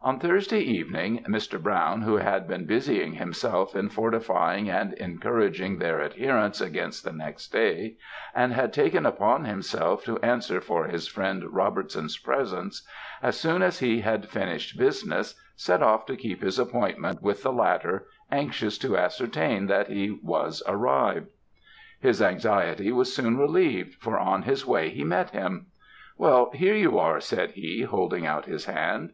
"On 0.00 0.20
Thursday 0.20 0.60
evening, 0.60 1.24
Mr. 1.28 1.60
Brown, 1.60 2.02
who 2.02 2.18
had 2.18 2.46
been 2.46 2.66
busying 2.66 3.14
himself 3.14 3.74
in 3.74 3.88
fortifying 3.88 4.70
and 4.70 4.92
encouraging 4.92 5.80
their 5.80 6.00
adherents 6.00 6.60
against 6.60 7.02
the 7.02 7.12
next 7.12 7.48
day, 7.48 7.96
and 8.32 8.52
had 8.52 8.72
taken 8.72 9.04
upon 9.04 9.44
himself 9.44 10.04
to 10.04 10.20
answer 10.20 10.60
for 10.60 10.84
his 10.84 11.08
friend 11.08 11.52
Robertson's 11.52 12.16
presence, 12.16 12.86
as 13.20 13.40
soon 13.40 13.60
as 13.60 13.80
he 13.80 14.02
had 14.02 14.28
finished 14.28 14.78
business, 14.78 15.34
set 15.56 15.82
off 15.82 16.06
to 16.06 16.14
keep 16.16 16.42
his 16.44 16.60
appointment 16.60 17.20
with 17.20 17.42
the 17.42 17.52
latter, 17.52 18.06
anxious 18.30 18.78
to 18.78 18.96
ascertain 18.96 19.66
that 19.66 19.88
he 19.90 20.12
was 20.22 20.62
arrived. 20.68 21.26
"His 21.98 22.22
anxiety 22.22 22.92
was 22.92 23.12
soon 23.12 23.36
relieved, 23.36 23.96
for 24.00 24.16
on 24.16 24.42
his 24.42 24.64
way 24.64 24.90
he 24.90 25.02
met 25.02 25.30
him. 25.30 25.66
"'Well, 26.16 26.52
here 26.54 26.76
you 26.76 27.00
are,' 27.00 27.18
said 27.18 27.50
he, 27.54 27.82
holding 27.82 28.24
out 28.24 28.44
his 28.44 28.66
hand. 28.66 29.10